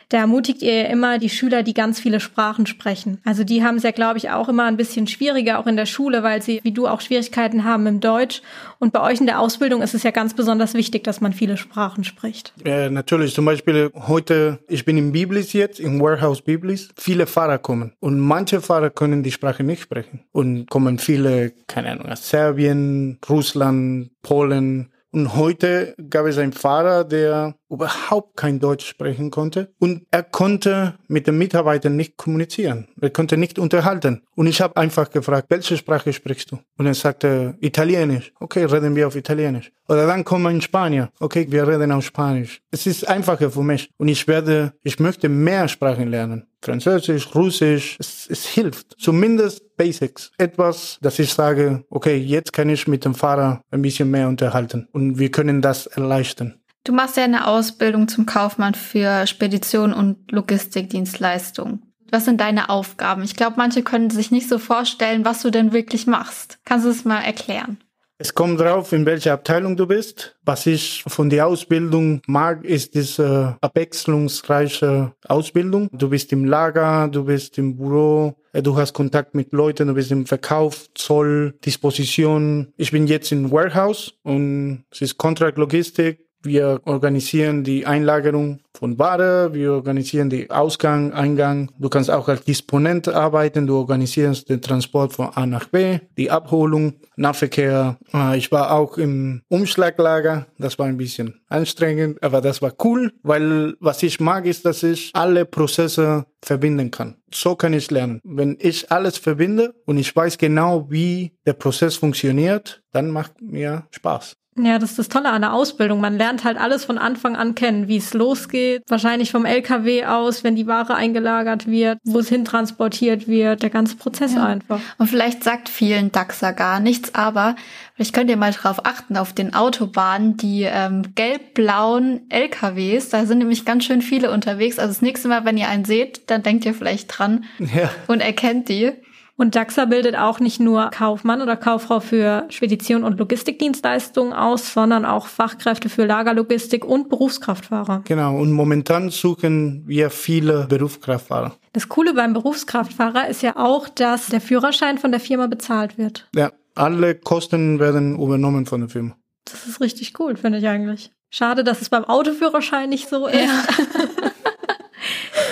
da 0.09 0.19
ermutigt 0.19 0.61
ihr 0.61 0.83
ja 0.83 0.87
immer 0.87 1.19
die 1.19 1.29
Schüler, 1.29 1.63
die 1.63 1.73
ganz 1.73 1.99
viele 1.99 2.21
Sprachen 2.21 2.65
sprechen. 2.65 3.19
Also 3.25 3.43
die 3.43 3.63
haben 3.63 3.75
es 3.75 3.83
ja, 3.83 3.91
glaube 3.91 4.17
ich, 4.17 4.29
auch 4.29 4.47
immer 4.47 4.63
ein 4.63 4.77
bisschen 4.77 5.07
schwieriger, 5.07 5.59
auch 5.59 5.67
in 5.67 5.75
der 5.75 5.85
Schule, 5.85 6.23
weil 6.23 6.41
sie, 6.41 6.61
wie 6.63 6.71
du, 6.71 6.87
auch 6.87 7.01
Schwierigkeiten 7.01 7.65
haben 7.65 7.85
im 7.87 7.99
Deutsch. 7.99 8.41
Und 8.79 8.93
bei 8.93 9.01
euch 9.01 9.19
in 9.19 9.25
der 9.25 9.41
Ausbildung 9.41 9.81
ist 9.81 9.93
es 9.93 10.03
ja 10.03 10.11
ganz 10.11 10.33
besonders 10.33 10.73
wichtig, 10.75 11.03
dass 11.03 11.19
man 11.19 11.33
viele 11.33 11.57
Sprachen 11.57 12.05
spricht. 12.05 12.53
Ja, 12.65 12.89
natürlich. 12.89 13.33
Zum 13.33 13.43
Beispiel 13.43 13.91
heute, 13.93 14.59
ich 14.69 14.85
bin 14.85 14.97
in 14.97 15.11
Biblis 15.11 15.51
jetzt, 15.51 15.81
im 15.81 15.99
Warehouse 15.99 16.41
Biblis. 16.41 16.89
Viele 16.95 17.27
Fahrer 17.27 17.57
kommen. 17.57 17.91
Und 17.99 18.19
manche 18.19 18.61
Fahrer 18.61 18.89
können 18.89 19.23
die 19.23 19.31
Sprache 19.31 19.63
nicht 19.63 19.81
sprechen. 19.81 20.23
Und 20.31 20.69
kommen 20.69 20.99
viele, 20.99 21.51
keine 21.67 21.91
Ahnung, 21.91 22.05
aus 22.05 22.29
Serbien, 22.29 23.19
Russland, 23.27 24.11
Polen, 24.21 24.89
und 25.17 25.36
heute 25.36 25.95
gab 26.12 26.27
es 26.27 26.38
einen 26.38 26.53
Fahrer, 26.53 27.03
der 27.03 27.55
überhaupt 27.71 28.38
kein 28.38 28.59
Deutsch 28.59 28.86
sprechen 28.86 29.31
konnte 29.31 29.74
und 29.79 30.05
er 30.12 30.21
konnte 30.21 30.93
mit 31.07 31.25
den 31.25 31.39
Mitarbeitern 31.39 31.95
nicht 31.95 32.17
kommunizieren. 32.17 32.88
Er 33.01 33.09
konnte 33.09 33.36
nicht 33.36 33.57
unterhalten. 33.57 34.21
Und 34.36 34.45
ich 34.45 34.62
habe 34.62 34.77
einfach 34.77 35.09
gefragt, 35.09 35.47
welche 35.50 35.75
Sprache 35.75 36.13
sprichst 36.13 36.51
du? 36.51 36.59
Und 36.77 36.86
er 36.86 36.93
sagte, 36.93 37.55
Italienisch. 37.62 38.31
Okay, 38.39 38.65
reden 38.65 38.95
wir 38.95 39.07
auf 39.07 39.15
Italienisch. 39.15 39.71
Oder 39.89 40.05
dann 40.05 40.24
kommen 40.24 40.62
Spanier. 40.62 41.09
Okay, 41.19 41.47
wir 41.50 41.67
reden 41.67 41.91
auf 41.91 42.05
Spanisch. 42.05 42.62
Es 42.69 42.86
ist 42.86 43.07
einfacher 43.07 43.50
für 43.50 43.63
mich. 43.63 43.89
Und 43.97 44.09
ich 44.09 44.27
werde, 44.27 44.74
ich 44.83 45.00
möchte 45.00 45.29
mehr 45.29 45.67
Sprachen 45.67 46.09
lernen. 46.09 46.45
Französisch, 46.67 47.33
Russisch, 47.33 47.95
es, 47.97 48.27
es 48.29 48.45
hilft. 48.45 48.95
Zumindest 49.00 49.77
Basics. 49.77 50.31
Etwas, 50.38 50.97
dass 51.01 51.17
ich 51.17 51.33
sage, 51.33 51.86
okay, 51.89 52.17
jetzt 52.17 52.51
kann 52.51 52.69
ich 52.69 52.88
mit 52.88 53.05
dem 53.05 53.15
Fahrer 53.15 53.62
ein 53.71 53.81
bisschen 53.81 54.12
mehr 54.12 54.27
unterhalten. 54.27 54.89
Und 54.91 55.17
wir 55.17 55.31
können 55.31 55.62
das 55.62 55.88
erleichtern. 55.88 56.59
Du 56.83 56.91
machst 56.91 57.15
ja 57.15 57.24
eine 57.24 57.47
Ausbildung 57.47 58.09
zum 58.09 58.25
Kaufmann 58.25 58.74
für 58.74 59.27
Spedition 59.27 59.93
und 59.93 60.31
Logistikdienstleistung. 60.31 61.83
Was 62.12 62.25
sind 62.25 62.41
deine 62.41 62.69
Aufgaben? 62.69 63.24
Ich 63.24 63.36
glaube, 63.36 63.55
manche 63.57 63.81
können 63.81 64.09
sich 64.09 64.31
nicht 64.31 64.50
so 64.50 64.59
vorstellen, 64.59 65.24
was 65.24 65.41
du 65.41 65.50
denn 65.50 65.71
wirklich 65.71 66.05
machst. 66.05 66.59
Kannst 66.65 66.86
du 66.86 66.89
es 66.89 67.05
mal 67.05 67.21
erklären? 67.21 67.77
Es 68.19 68.33
kommt 68.33 68.59
drauf, 68.59 68.93
in 68.93 69.05
welcher 69.05 69.33
Abteilung 69.33 69.77
du 69.77 69.86
bist. 69.86 70.36
Was 70.43 70.65
ich 70.65 71.03
von 71.05 71.29
der 71.29 71.45
Ausbildung 71.45 72.21
mag, 72.25 72.65
ist 72.65 72.95
diese 72.95 73.57
abwechslungsreiche 73.62 75.13
Ausbildung. 75.27 75.88
Du 75.91 76.09
bist 76.09 76.33
im 76.33 76.43
Lager, 76.43 77.09
du 77.09 77.25
bist 77.25 77.59
im 77.59 77.77
Büro, 77.77 78.36
äh, 78.53 78.63
du 78.63 78.75
hast 78.75 78.93
Kontakt 78.93 79.36
mit 79.36 79.53
Leuten, 79.53 79.88
du 79.88 79.93
bist 79.93 80.12
im 80.12 80.25
Verkauf, 80.25 80.88
Zoll, 80.95 81.53
Disposition. 81.63 82.74
Ich 82.75 82.91
bin 82.91 83.05
jetzt 83.05 83.31
im 83.31 83.51
Warehouse 83.51 84.15
und 84.24 84.86
es 84.89 85.01
ist 85.01 85.17
Contract 85.19 85.59
Logistik. 85.59 86.26
Wir 86.48 86.80
organisieren 86.86 87.66
die 87.66 87.86
Einlagerung 87.86 88.62
von 88.74 88.98
Ware, 88.98 89.54
wir 89.54 89.74
organisieren 89.74 90.30
die 90.30 90.50
Ausgang, 90.50 91.12
Eingang. 91.12 91.72
Du 91.77 91.89
kannst 91.89 92.10
auch 92.10 92.30
als 92.30 92.46
Disponent 92.46 93.10
arbeiten, 93.10 93.68
du 93.68 93.75
organisierst 93.75 94.50
den 94.50 94.62
Transport 94.62 95.12
von 95.12 95.30
A 95.36 95.46
nach 95.46 95.66
B, 95.66 96.00
die 96.18 96.32
Abholung, 96.32 96.94
Nahverkehr. 97.18 97.98
Äh, 98.13 98.38
ich 98.38 98.50
war 98.50 98.72
auch 98.72 98.98
im 98.98 99.42
Umschlaglager, 99.50 100.48
das 100.58 100.80
war 100.80 100.86
ein 100.86 100.98
bisschen 100.98 101.42
anstrengend, 101.50 102.24
aber 102.24 102.39
das 102.39 102.62
war 102.62 102.74
cool, 102.82 103.12
weil 103.24 103.75
was 103.82 104.01
ich 104.04 104.22
mag 104.22 104.46
ist, 104.46 104.63
dass 104.66 104.84
ich 104.84 105.12
alle 105.13 105.44
Prozesse 105.44 106.27
verbinden 106.42 106.92
kann. 106.92 107.18
So 107.34 107.56
kann 107.56 107.74
ich 107.74 107.92
lernen. 107.92 108.22
Wenn 108.24 108.58
ich 108.62 108.89
alles 108.89 109.18
verbinde 109.18 109.74
und 109.86 109.98
ich 109.98 110.16
weiß 110.16 110.38
genau, 110.38 110.89
wie 110.89 111.34
der 111.46 111.54
Prozess 111.54 111.98
funktioniert, 111.98 112.84
dann 112.94 113.10
macht 113.10 113.42
mir 113.42 113.84
Spaß. 113.92 114.38
Ja, 114.59 114.79
das 114.79 114.91
ist 114.91 114.99
das 114.99 115.09
Tolle 115.09 115.29
an 115.29 115.41
der 115.41 115.53
Ausbildung. 115.53 116.01
Man 116.01 116.17
lernt 116.17 116.43
halt 116.43 116.57
alles 116.57 116.85
von 116.85 116.97
Anfang 116.97 117.35
an 117.35 117.53
kennen, 117.53 117.87
wie 117.87 117.97
es 117.97 118.13
losgeht. 118.13 118.83
Wahrscheinlich 118.87 119.31
vom 119.31 119.45
LKW 119.45 120.05
aus, 120.05 120.43
wenn 120.43 120.55
die 120.55 120.67
Ware 120.67 120.95
eingelagert 120.95 121.67
wird, 121.67 121.99
wo 122.03 122.19
es 122.19 122.29
hintransportiert 122.29 123.27
wird, 123.27 123.61
der 123.61 123.69
ganze 123.69 123.95
Prozess 123.97 124.33
ja. 124.33 124.45
einfach. 124.45 124.79
Und 124.97 125.07
vielleicht 125.07 125.43
sagt 125.43 125.69
vielen 125.69 126.11
DAXer 126.11 126.53
gar 126.53 126.79
nichts, 126.79 127.13
aber 127.13 127.55
vielleicht 127.95 128.13
könnt 128.13 128.29
ihr 128.29 128.37
mal 128.37 128.51
drauf 128.51 128.85
achten, 128.85 129.15
auf 129.15 129.33
den 129.33 129.53
Autobahnen, 129.53 130.37
die 130.37 130.63
ähm, 130.63 131.13
gelb-blauen 131.13 132.21
LKWs, 132.29 133.09
da 133.09 133.25
sind 133.25 133.39
nämlich 133.39 133.65
ganz 133.65 133.85
schön 133.85 134.01
viele 134.01 134.31
unterwegs. 134.31 134.79
Also 134.79 134.89
das 134.89 135.01
nächste 135.01 135.27
Mal, 135.27 135.45
wenn 135.45 135.57
ihr 135.57 135.69
einen 135.69 135.85
seht, 135.85 136.29
dann 136.31 136.41
denkt 136.41 136.65
ihr 136.65 136.73
vielleicht 136.73 137.17
dran 137.17 137.45
ja. 137.59 137.89
und 138.07 138.21
erkennt 138.21 138.69
die. 138.69 138.93
Und 139.39 139.56
DAXA 139.56 139.86
bildet 139.86 140.17
auch 140.17 140.39
nicht 140.39 140.60
nur 140.60 140.89
Kaufmann 140.89 141.44
oder 141.44 141.56
Kauffrau 141.56 142.00
für 142.00 142.46
Spedition 142.50 143.03
und 143.03 143.20
Logistikdienstleistungen 143.20 144.34
aus, 144.34 144.74
sondern 144.74 145.06
auch 145.06 145.27
Fachkräfte 145.27 145.89
für 145.89 146.06
Lagerlogistik 146.06 146.84
und 146.84 147.08
Berufskraftfahrer. 147.10 148.01
Genau, 148.06 148.36
und 148.36 148.51
momentan 148.51 149.12
suchen 149.12 149.84
wir 149.86 150.10
viele 150.10 150.65
Berufskraftfahrer. 150.67 151.56
Das 151.74 151.88
Coole 151.88 152.15
beim 152.15 152.34
Berufskraftfahrer 152.34 153.27
ist 153.27 153.44
ja 153.44 153.56
auch, 153.58 153.88
dass 153.89 154.25
der 154.27 154.41
Führerschein 154.41 154.98
von 154.98 155.12
der 155.12 155.20
Firma 155.20 155.46
bezahlt 155.46 156.00
wird. 156.00 156.27
Ja, 156.34 156.51
alle 156.74 157.13
Kosten 157.13 157.79
werden 157.79 158.15
übernommen 158.15 158.65
von 158.65 158.82
der 158.82 158.89
Firma. 158.89 159.15
Das 159.46 159.67
ist 159.67 159.82
richtig 159.82 160.20
cool, 160.20 160.36
finde 160.36 160.58
ich 160.58 160.67
eigentlich. 160.67 161.12
Schade, 161.29 161.63
dass 161.63 161.82
es 161.82 161.89
beim 161.89 162.06
Autoführerschein 162.06 162.89
nicht 162.89 163.08
so 163.08 163.27
ist. 163.27 163.36
Ja. 163.36 163.63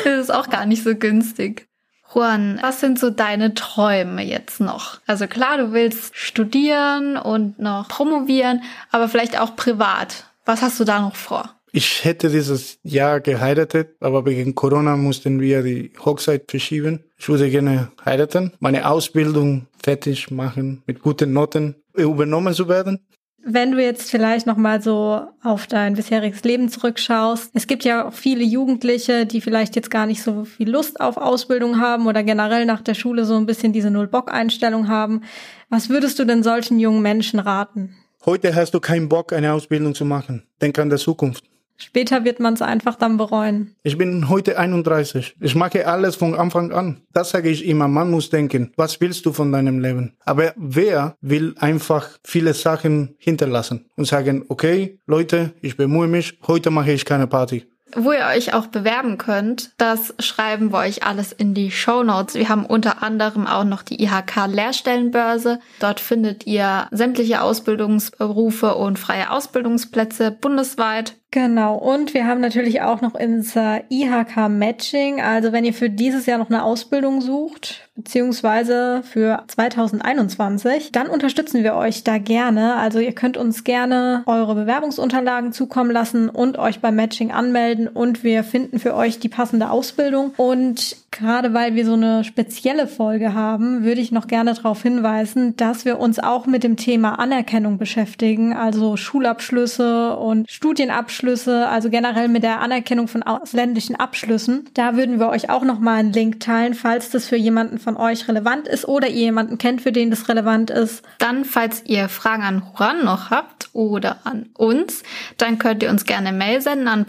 das 0.05 0.21
ist 0.21 0.33
auch 0.33 0.49
gar 0.49 0.65
nicht 0.65 0.83
so 0.83 0.95
günstig. 0.95 1.67
Juan, 2.13 2.59
was 2.61 2.79
sind 2.79 2.99
so 2.99 3.09
deine 3.09 3.53
Träume 3.53 4.23
jetzt 4.23 4.59
noch? 4.59 4.99
Also 5.05 5.27
klar, 5.27 5.57
du 5.57 5.73
willst 5.73 6.15
studieren 6.15 7.17
und 7.17 7.59
noch 7.59 7.87
promovieren, 7.87 8.61
aber 8.91 9.09
vielleicht 9.09 9.39
auch 9.39 9.55
privat. 9.55 10.25
Was 10.45 10.61
hast 10.61 10.79
du 10.79 10.83
da 10.83 11.01
noch 11.01 11.15
vor? 11.15 11.49
Ich 11.71 12.05
hätte 12.05 12.29
dieses 12.29 12.79
Jahr 12.83 13.19
geheiratet, 13.19 13.97
aber 13.99 14.25
wegen 14.25 14.55
Corona 14.55 14.95
mussten 14.95 15.41
wir 15.41 15.61
die 15.61 15.91
Hochzeit 16.05 16.49
verschieben. 16.49 17.03
Ich 17.17 17.27
würde 17.27 17.49
gerne 17.49 17.91
heiraten, 18.05 18.53
meine 18.59 18.89
Ausbildung 18.89 19.67
fertig 19.83 20.31
machen, 20.31 20.83
mit 20.85 21.01
guten 21.01 21.33
Noten 21.33 21.75
übernommen 21.93 22.53
zu 22.53 22.69
werden. 22.69 23.05
Wenn 23.47 23.71
du 23.71 23.81
jetzt 23.81 24.09
vielleicht 24.09 24.47
noch 24.47 24.57
mal 24.57 24.81
so 24.81 25.21
auf 25.43 25.67
dein 25.67 25.93
bisheriges 25.93 26.43
Leben 26.43 26.67
zurückschaust, 26.67 27.51
es 27.53 27.67
gibt 27.67 27.85
ja 27.85 28.07
auch 28.07 28.13
viele 28.13 28.43
Jugendliche, 28.43 29.27
die 29.27 29.39
vielleicht 29.39 29.75
jetzt 29.75 29.91
gar 29.91 30.07
nicht 30.07 30.23
so 30.23 30.45
viel 30.45 30.67
Lust 30.67 30.99
auf 30.99 31.17
Ausbildung 31.17 31.79
haben 31.79 32.07
oder 32.07 32.23
generell 32.23 32.65
nach 32.65 32.81
der 32.81 32.95
Schule 32.95 33.23
so 33.23 33.35
ein 33.35 33.45
bisschen 33.45 33.71
diese 33.71 33.91
Null-Bock-Einstellung 33.91 34.87
haben. 34.87 35.21
Was 35.69 35.89
würdest 35.89 36.17
du 36.17 36.25
denn 36.25 36.41
solchen 36.41 36.79
jungen 36.79 37.03
Menschen 37.03 37.39
raten? 37.39 37.95
Heute 38.25 38.55
hast 38.55 38.73
du 38.73 38.79
keinen 38.79 39.09
Bock, 39.09 39.31
eine 39.31 39.53
Ausbildung 39.53 39.93
zu 39.93 40.05
machen. 40.05 40.47
Denk 40.59 40.79
an 40.79 40.89
die 40.89 40.97
Zukunft. 40.97 41.43
Später 41.77 42.23
wird 42.23 42.39
man 42.39 42.53
es 42.53 42.61
einfach 42.61 42.95
dann 42.95 43.17
bereuen. 43.17 43.75
Ich 43.83 43.97
bin 43.97 44.29
heute 44.29 44.57
31. 44.57 45.35
Ich 45.39 45.55
mache 45.55 45.87
alles 45.87 46.15
von 46.15 46.35
Anfang 46.35 46.71
an. 46.71 47.01
Das 47.13 47.31
sage 47.31 47.49
ich 47.49 47.65
immer. 47.65 47.87
Man 47.87 48.11
muss 48.11 48.29
denken, 48.29 48.71
was 48.75 49.01
willst 49.01 49.25
du 49.25 49.33
von 49.33 49.51
deinem 49.51 49.79
Leben? 49.79 50.13
Aber 50.23 50.53
wer 50.55 51.15
will 51.21 51.55
einfach 51.59 52.09
viele 52.23 52.53
Sachen 52.53 53.15
hinterlassen 53.17 53.85
und 53.95 54.05
sagen, 54.05 54.45
okay, 54.47 54.99
Leute, 55.05 55.53
ich 55.61 55.77
bemühe 55.77 56.07
mich, 56.07 56.39
heute 56.47 56.71
mache 56.71 56.91
ich 56.91 57.05
keine 57.05 57.27
Party. 57.27 57.65
Wo 57.97 58.11
ihr 58.11 58.25
euch 58.25 58.53
auch 58.53 58.67
bewerben 58.67 59.17
könnt, 59.17 59.71
das 59.77 60.13
schreiben 60.19 60.73
wir 60.73 60.79
euch 60.79 61.03
alles 61.03 61.31
in 61.31 61.53
die 61.53 61.71
Show 61.71 62.03
Notes. 62.03 62.35
Wir 62.35 62.49
haben 62.49 62.65
unter 62.65 63.01
anderem 63.01 63.47
auch 63.47 63.63
noch 63.63 63.83
die 63.83 64.03
IHK 64.03 64.47
Lehrstellenbörse. 64.47 65.59
Dort 65.79 66.01
findet 66.01 66.45
ihr 66.45 66.87
sämtliche 66.91 67.41
Ausbildungsberufe 67.41 68.75
und 68.75 68.99
freie 68.99 69.31
Ausbildungsplätze 69.31 70.31
bundesweit. 70.31 71.15
Genau, 71.35 71.75
und 71.75 72.13
wir 72.13 72.27
haben 72.27 72.39
natürlich 72.39 72.81
auch 72.81 73.01
noch 73.01 73.13
unser 73.13 73.81
IHK 73.89 74.47
Matching. 74.47 75.19
Also 75.19 75.51
wenn 75.51 75.65
ihr 75.65 75.73
für 75.73 75.89
dieses 75.89 76.27
Jahr 76.27 76.37
noch 76.37 76.49
eine 76.49 76.63
Ausbildung 76.63 77.19
sucht, 77.19 77.89
beziehungsweise 77.97 79.03
für 79.03 79.43
2021, 79.47 80.93
dann 80.93 81.07
unterstützen 81.07 81.61
wir 81.61 81.75
euch 81.75 82.05
da 82.05 82.19
gerne. 82.19 82.75
Also 82.75 82.99
ihr 82.99 83.11
könnt 83.11 83.35
uns 83.35 83.65
gerne 83.65 84.23
eure 84.27 84.55
Bewerbungsunterlagen 84.55 85.51
zukommen 85.51 85.91
lassen 85.91 86.29
und 86.29 86.57
euch 86.57 86.79
beim 86.79 86.95
Matching 86.95 87.33
anmelden 87.33 87.89
und 87.89 88.23
wir 88.23 88.45
finden 88.45 88.79
für 88.79 88.95
euch 88.95 89.19
die 89.19 89.27
passende 89.27 89.71
Ausbildung. 89.71 90.33
Und 90.37 90.95
gerade 91.17 91.53
weil 91.53 91.75
wir 91.75 91.85
so 91.85 91.93
eine 91.93 92.23
spezielle 92.23 92.87
Folge 92.87 93.33
haben, 93.33 93.83
würde 93.83 94.01
ich 94.01 94.11
noch 94.11 94.27
gerne 94.27 94.53
darauf 94.53 94.83
hinweisen, 94.83 95.55
dass 95.57 95.85
wir 95.85 95.99
uns 95.99 96.19
auch 96.19 96.45
mit 96.45 96.63
dem 96.63 96.77
Thema 96.77 97.19
Anerkennung 97.19 97.77
beschäftigen, 97.77 98.53
also 98.53 98.97
Schulabschlüsse 98.97 100.15
und 100.17 100.49
Studienabschlüsse 100.49 101.15
Abschlüsse, 101.25 101.67
also 101.67 101.89
generell 101.89 102.27
mit 102.27 102.43
der 102.43 102.61
Anerkennung 102.61 103.07
von 103.07 103.23
ausländischen 103.23 103.95
Abschlüssen. 103.95 104.69
Da 104.73 104.95
würden 104.95 105.19
wir 105.19 105.29
euch 105.29 105.49
auch 105.49 105.63
nochmal 105.63 105.99
einen 105.99 106.13
Link 106.13 106.39
teilen, 106.39 106.73
falls 106.73 107.09
das 107.09 107.27
für 107.27 107.35
jemanden 107.35 107.79
von 107.79 107.95
euch 107.95 108.27
relevant 108.27 108.67
ist 108.67 108.87
oder 108.87 109.07
ihr 109.07 109.25
jemanden 109.25 109.57
kennt, 109.57 109.81
für 109.81 109.91
den 109.91 110.09
das 110.09 110.27
relevant 110.29 110.69
ist. 110.71 111.03
Dann, 111.19 111.45
falls 111.45 111.83
ihr 111.85 112.09
Fragen 112.09 112.43
an 112.43 112.63
Huran 112.65 113.05
noch 113.05 113.29
habt 113.29 113.69
oder 113.73 114.17
an 114.23 114.47
uns, 114.55 115.03
dann 115.37 115.57
könnt 115.57 115.83
ihr 115.83 115.89
uns 115.89 116.05
gerne 116.05 116.31
Mail 116.31 116.61
senden 116.61 116.87
an 116.87 117.05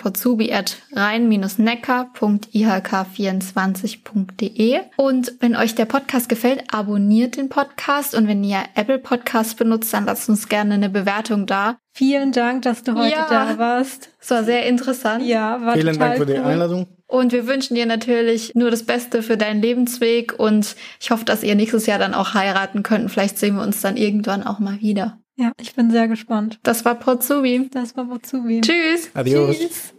potsubi.rein-neckar.ihk24.de. 4.04 4.80
Und 4.96 5.34
wenn 5.40 5.56
euch 5.56 5.74
der 5.74 5.84
Podcast 5.84 6.28
gefällt, 6.28 6.64
abonniert 6.72 7.36
den 7.36 7.48
Podcast 7.48 8.14
und 8.14 8.28
wenn 8.28 8.42
ihr 8.44 8.62
Apple 8.74 8.98
Podcast 8.98 9.56
benutzt, 9.56 9.92
dann 9.92 10.06
lasst 10.06 10.28
uns 10.28 10.48
gerne 10.48 10.74
eine 10.74 10.88
Bewertung 10.88 11.46
da. 11.46 11.78
Vielen 11.92 12.32
Dank, 12.32 12.62
dass 12.62 12.82
du 12.82 12.94
heute 12.94 13.12
ja, 13.12 13.26
da 13.28 13.58
warst. 13.58 14.10
Es 14.20 14.30
war 14.30 14.44
sehr 14.44 14.66
interessant. 14.66 15.24
Ja, 15.24 15.60
war 15.64 15.74
Vielen 15.74 15.94
total 15.94 16.08
Dank 16.08 16.18
für 16.18 16.26
die. 16.26 16.38
Einladung. 16.38 16.86
Und 17.08 17.32
wir 17.32 17.46
wünschen 17.46 17.76
dir 17.76 17.86
natürlich 17.86 18.54
nur 18.54 18.70
das 18.70 18.82
Beste 18.82 19.22
für 19.22 19.36
deinen 19.36 19.62
Lebensweg 19.62 20.38
und 20.38 20.74
ich 21.00 21.10
hoffe, 21.10 21.24
dass 21.24 21.44
ihr 21.44 21.54
nächstes 21.54 21.86
Jahr 21.86 22.00
dann 22.00 22.14
auch 22.14 22.34
heiraten 22.34 22.82
könnt. 22.82 23.10
Vielleicht 23.10 23.38
sehen 23.38 23.56
wir 23.56 23.62
uns 23.62 23.80
dann 23.80 23.96
irgendwann 23.96 24.42
auch 24.42 24.58
mal 24.58 24.80
wieder. 24.80 25.18
Ja, 25.36 25.52
ich 25.60 25.74
bin 25.74 25.90
sehr 25.90 26.08
gespannt. 26.08 26.58
Das 26.62 26.84
war 26.84 26.96
Potsubi. 26.96 27.68
Das 27.72 27.96
war 27.96 28.06
Potsubi. 28.06 28.60
Tschüss. 28.62 29.10
Adios. 29.14 29.56
Tschüss. 29.56 29.95